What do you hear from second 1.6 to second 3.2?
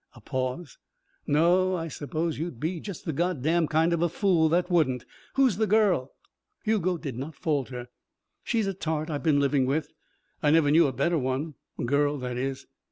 I suppose you'd be just the